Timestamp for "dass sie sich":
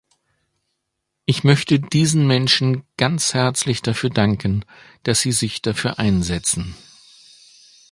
5.03-5.61